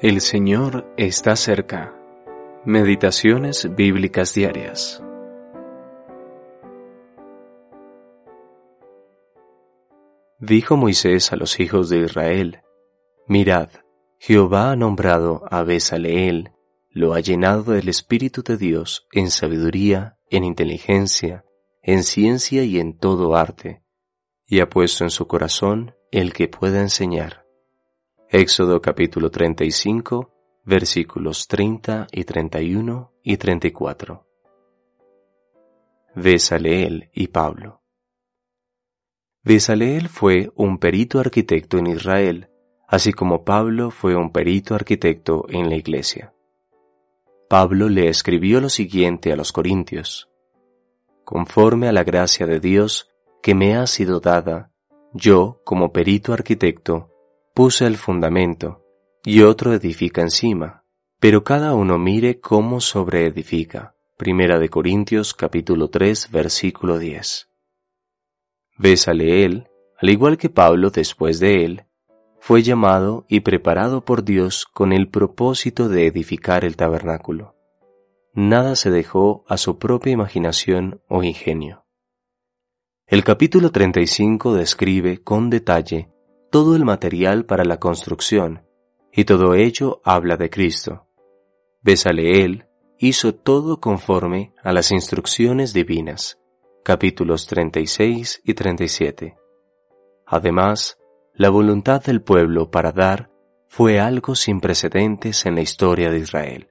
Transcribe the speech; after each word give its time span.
El 0.00 0.20
Señor 0.20 0.94
está 0.96 1.34
cerca. 1.34 1.92
Meditaciones 2.64 3.74
bíblicas 3.74 4.32
diarias. 4.32 5.02
Dijo 10.38 10.76
Moisés 10.76 11.32
a 11.32 11.36
los 11.36 11.58
hijos 11.58 11.88
de 11.88 12.04
Israel, 12.04 12.60
Mirad, 13.26 13.70
Jehová 14.20 14.70
ha 14.70 14.76
nombrado 14.76 15.42
a 15.50 15.64
Besaleel, 15.64 16.52
lo 16.90 17.14
ha 17.14 17.18
llenado 17.18 17.72
del 17.72 17.88
Espíritu 17.88 18.44
de 18.44 18.56
Dios 18.56 19.08
en 19.10 19.32
sabiduría, 19.32 20.16
en 20.30 20.44
inteligencia, 20.44 21.44
en 21.82 22.04
ciencia 22.04 22.62
y 22.62 22.78
en 22.78 22.96
todo 22.96 23.34
arte, 23.34 23.82
y 24.46 24.60
ha 24.60 24.70
puesto 24.70 25.02
en 25.02 25.10
su 25.10 25.26
corazón 25.26 25.96
el 26.12 26.32
que 26.32 26.46
pueda 26.46 26.82
enseñar 26.82 27.47
Éxodo 28.30 28.82
capítulo 28.82 29.30
35, 29.30 30.30
versículos 30.66 31.48
30 31.48 32.08
y 32.12 32.24
31 32.24 33.10
y 33.22 33.38
34. 33.38 34.26
Besaleel 36.14 37.08
y 37.14 37.28
Pablo. 37.28 37.80
Besaleel 39.42 40.10
fue 40.10 40.52
un 40.56 40.76
perito 40.76 41.20
arquitecto 41.20 41.78
en 41.78 41.86
Israel, 41.86 42.50
así 42.86 43.14
como 43.14 43.46
Pablo 43.46 43.90
fue 43.90 44.14
un 44.14 44.30
perito 44.30 44.74
arquitecto 44.74 45.46
en 45.48 45.70
la 45.70 45.76
iglesia. 45.76 46.34
Pablo 47.48 47.88
le 47.88 48.10
escribió 48.10 48.60
lo 48.60 48.68
siguiente 48.68 49.32
a 49.32 49.36
los 49.36 49.52
Corintios. 49.52 50.28
Conforme 51.24 51.88
a 51.88 51.92
la 51.92 52.04
gracia 52.04 52.46
de 52.46 52.60
Dios 52.60 53.08
que 53.42 53.54
me 53.54 53.74
ha 53.74 53.86
sido 53.86 54.20
dada, 54.20 54.70
yo, 55.14 55.62
como 55.64 55.94
perito 55.94 56.34
arquitecto, 56.34 57.08
puse 57.58 57.86
el 57.86 57.96
fundamento, 57.96 58.84
y 59.24 59.42
otro 59.42 59.72
edifica 59.74 60.20
encima, 60.22 60.84
pero 61.18 61.42
cada 61.42 61.74
uno 61.74 61.98
mire 61.98 62.38
cómo 62.38 62.80
sobreedifica. 62.80 63.96
Primera 64.16 64.60
de 64.60 64.68
Corintios 64.68 65.34
capítulo 65.34 65.90
3 65.90 66.30
versículo 66.30 67.00
10. 67.00 67.50
Bésale 68.76 69.44
él, 69.44 69.66
al 70.00 70.08
igual 70.08 70.38
que 70.38 70.50
Pablo 70.50 70.90
después 70.90 71.40
de 71.40 71.64
él, 71.64 71.86
fue 72.38 72.62
llamado 72.62 73.26
y 73.28 73.40
preparado 73.40 74.04
por 74.04 74.22
Dios 74.22 74.64
con 74.64 74.92
el 74.92 75.08
propósito 75.08 75.88
de 75.88 76.06
edificar 76.06 76.64
el 76.64 76.76
tabernáculo. 76.76 77.56
Nada 78.34 78.76
se 78.76 78.92
dejó 78.92 79.44
a 79.48 79.56
su 79.56 79.80
propia 79.80 80.12
imaginación 80.12 81.02
o 81.08 81.24
ingenio. 81.24 81.86
El 83.08 83.24
capítulo 83.24 83.72
35 83.72 84.54
describe 84.54 85.24
con 85.24 85.50
detalle 85.50 86.12
todo 86.50 86.76
el 86.76 86.84
material 86.84 87.44
para 87.44 87.64
la 87.64 87.78
construcción, 87.78 88.62
y 89.12 89.24
todo 89.24 89.54
ello 89.54 90.00
habla 90.04 90.36
de 90.36 90.50
Cristo. 90.50 91.06
Él 91.84 92.66
hizo 92.98 93.34
todo 93.34 93.80
conforme 93.80 94.52
a 94.62 94.72
las 94.72 94.90
instrucciones 94.90 95.72
divinas. 95.72 96.38
Capítulos 96.84 97.46
36 97.46 98.42
y 98.44 98.54
37. 98.54 99.36
Además, 100.26 100.98
la 101.34 101.50
voluntad 101.50 102.02
del 102.02 102.22
pueblo 102.22 102.70
para 102.70 102.92
dar 102.92 103.30
fue 103.66 104.00
algo 104.00 104.34
sin 104.34 104.60
precedentes 104.60 105.46
en 105.46 105.54
la 105.54 105.60
historia 105.60 106.10
de 106.10 106.18
Israel. 106.18 106.68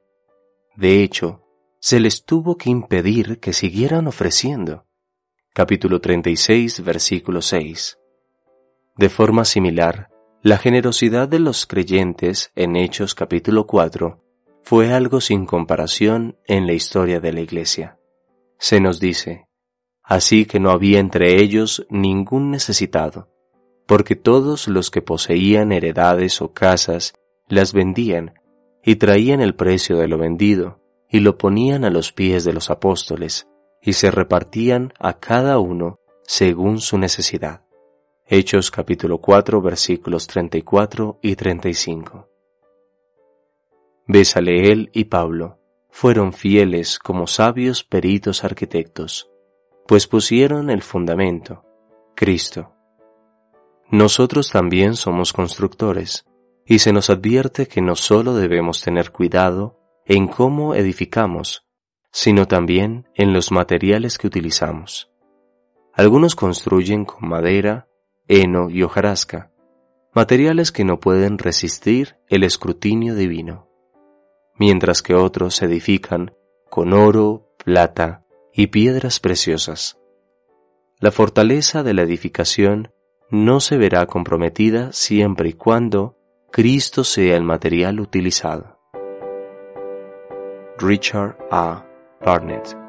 De 0.76 1.04
hecho, 1.04 1.44
se 1.80 2.00
les 2.00 2.26
tuvo 2.26 2.58
que 2.58 2.70
impedir 2.70 3.40
que 3.40 3.54
siguieran 3.54 4.08
ofreciendo. 4.08 4.86
Capítulo 5.54 6.02
36, 6.02 6.84
versículo 6.84 7.42
6. 7.42 7.97
De 8.98 9.10
forma 9.10 9.46
similar, 9.46 10.10
la 10.42 10.58
generosidad 10.58 11.28
de 11.28 11.38
los 11.38 11.68
creyentes 11.68 12.52
en 12.56 12.76
Hechos 12.76 13.14
capítulo 13.14 13.68
4 13.68 14.24
fue 14.64 14.92
algo 14.92 15.22
sin 15.22 15.46
comparación 15.46 16.36
en 16.46 16.66
la 16.66 16.74
historia 16.74 17.20
de 17.20 17.32
la 17.32 17.42
Iglesia. 17.42 18.00
Se 18.58 18.80
nos 18.82 19.00
dice, 19.00 19.46
así 20.02 20.48
que 20.48 20.60
no 20.60 20.72
había 20.72 20.98
entre 20.98 21.40
ellos 21.40 21.86
ningún 21.92 22.50
necesitado, 22.50 23.30
porque 23.86 24.16
todos 24.16 24.68
los 24.68 24.90
que 24.90 25.04
poseían 25.04 25.72
heredades 25.72 26.42
o 26.42 26.54
casas 26.54 27.14
las 27.48 27.74
vendían 27.74 28.34
y 28.84 28.96
traían 28.96 29.42
el 29.42 29.54
precio 29.54 29.98
de 29.98 30.08
lo 30.08 30.18
vendido 30.18 30.82
y 31.08 31.20
lo 31.20 31.38
ponían 31.38 31.86
a 31.86 31.92
los 31.92 32.14
pies 32.14 32.46
de 32.46 32.54
los 32.54 32.72
apóstoles 32.72 33.48
y 33.80 33.94
se 33.94 34.10
repartían 34.10 34.92
a 35.00 35.20
cada 35.20 35.60
uno 35.60 36.00
según 36.24 36.80
su 36.80 36.98
necesidad. 36.98 37.67
Hechos 38.30 38.72
capítulo 38.72 39.20
4 39.20 39.62
versículos 39.62 40.28
34 40.28 41.20
y 41.22 41.38
35. 41.38 42.28
Besaleel 44.06 44.90
y 44.92 45.06
Pablo 45.06 45.60
fueron 45.90 46.34
fieles 46.34 47.00
como 47.00 47.26
sabios 47.26 47.86
peritos 47.86 48.44
arquitectos, 48.44 49.32
pues 49.88 50.08
pusieron 50.08 50.70
el 50.70 50.82
fundamento, 50.82 51.64
Cristo. 52.18 52.74
Nosotros 53.92 54.52
también 54.52 54.98
somos 54.98 55.32
constructores, 55.32 56.26
y 56.66 56.80
se 56.80 56.92
nos 56.92 57.10
advierte 57.10 57.70
que 57.70 57.82
no 57.82 57.96
solo 57.96 58.36
debemos 58.36 58.82
tener 58.82 59.14
cuidado 59.14 59.80
en 60.06 60.28
cómo 60.28 60.76
edificamos, 60.76 61.66
sino 62.12 62.46
también 62.46 63.08
en 63.16 63.32
los 63.32 63.54
materiales 63.54 64.18
que 64.18 64.28
utilizamos. 64.28 65.10
Algunos 65.94 66.36
construyen 66.36 67.06
con 67.06 67.30
madera, 67.30 67.87
heno 68.28 68.70
y 68.70 68.84
hojarasca, 68.84 69.52
materiales 70.14 70.72
que 70.72 70.84
no 70.84 71.00
pueden 71.00 71.38
resistir 71.38 72.18
el 72.28 72.44
escrutinio 72.44 73.16
divino, 73.16 73.68
mientras 74.56 75.02
que 75.02 75.16
otros 75.16 75.62
edifican 75.62 76.34
con 76.70 76.94
oro, 76.94 77.54
plata 77.64 78.26
y 78.54 78.68
piedras 78.68 79.20
preciosas. 79.20 79.98
La 81.00 81.12
fortaleza 81.12 81.84
de 81.84 81.94
la 81.94 82.02
edificación 82.02 82.92
no 83.30 83.60
se 83.60 83.78
verá 83.78 84.06
comprometida 84.08 84.92
siempre 84.92 85.50
y 85.50 85.54
cuando 85.54 86.18
Cristo 86.52 87.04
sea 87.04 87.36
el 87.36 87.44
material 87.44 88.00
utilizado. 88.00 88.80
Richard 90.80 91.38
A. 91.52 91.86
Barnett 92.24 92.87